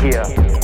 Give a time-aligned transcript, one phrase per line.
[0.00, 0.57] here,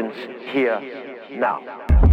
[0.00, 0.14] begins
[0.52, 0.80] here,
[1.30, 2.09] now.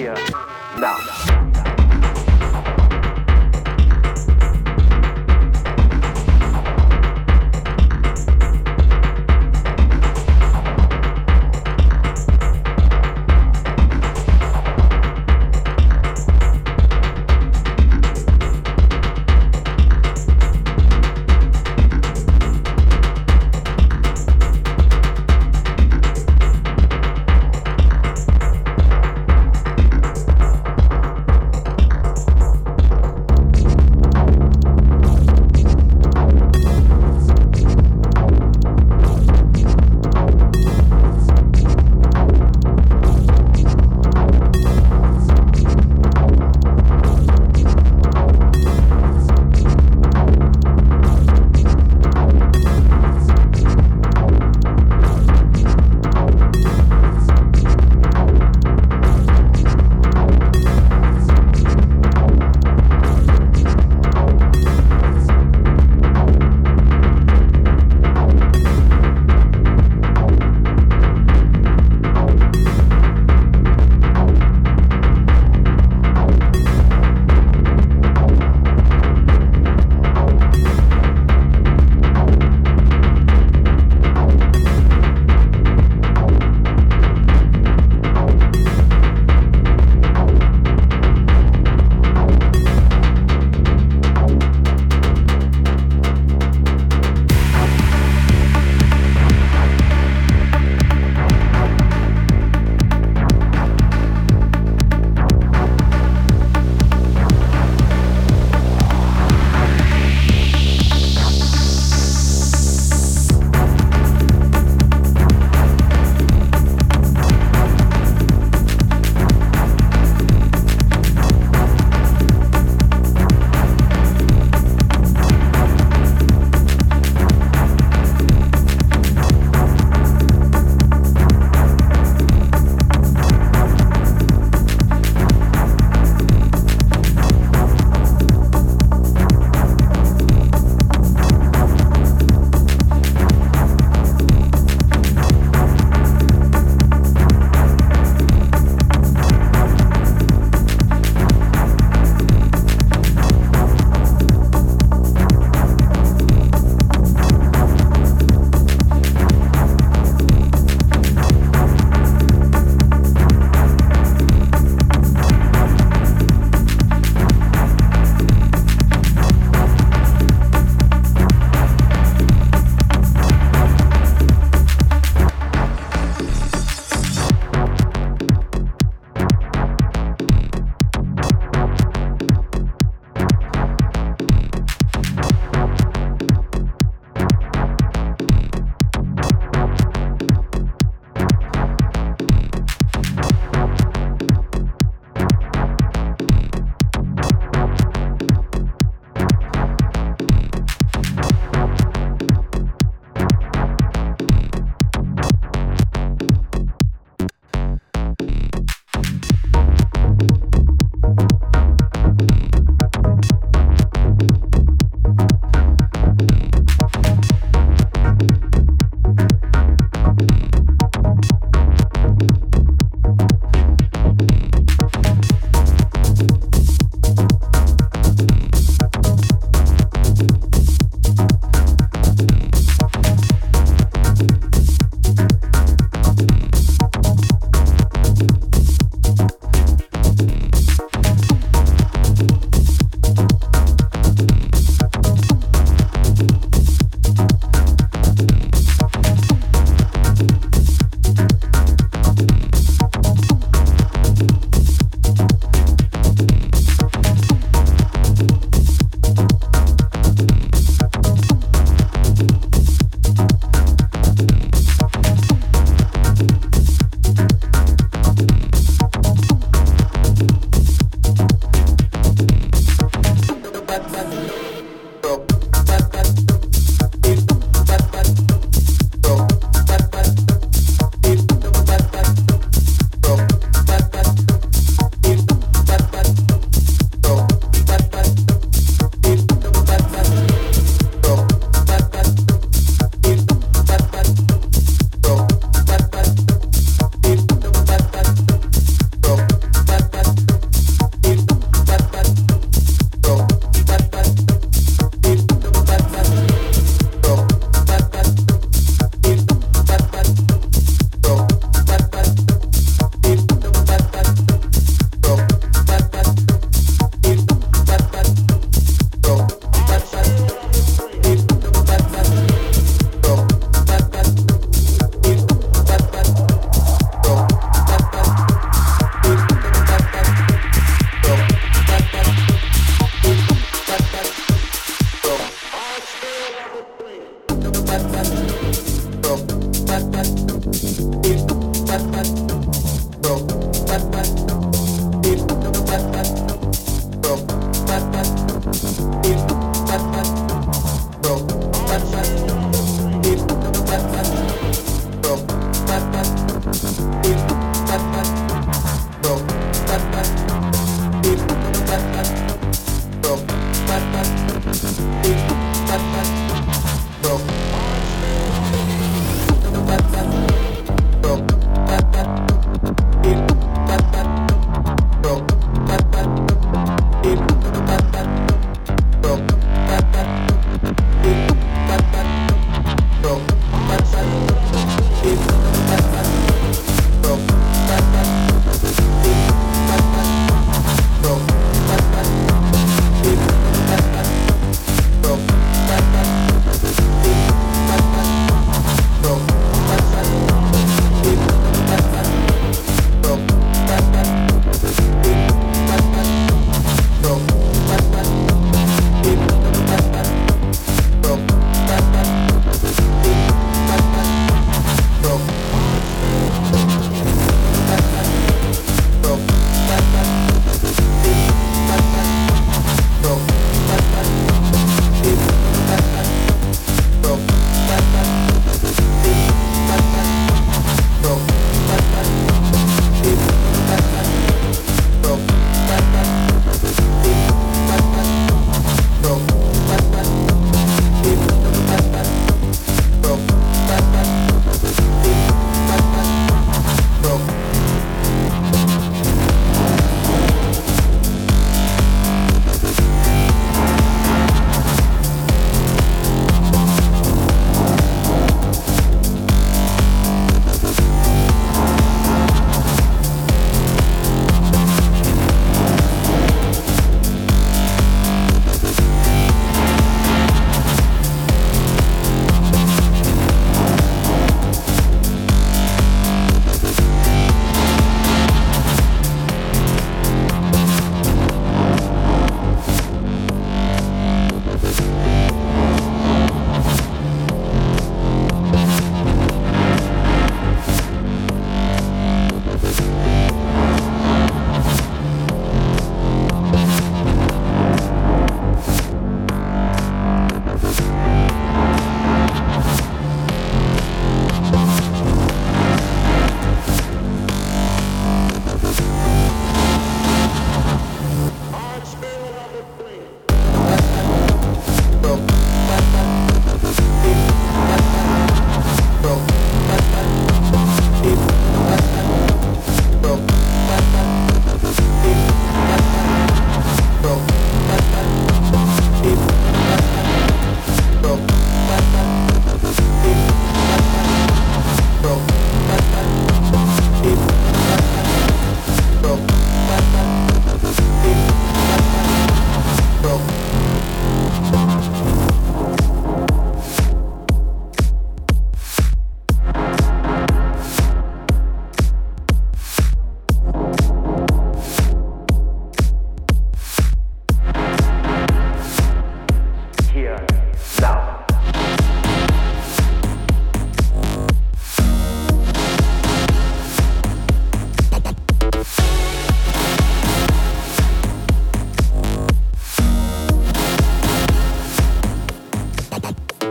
[0.00, 0.16] Here,
[0.78, 1.39] now.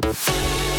[0.02, 0.79] Música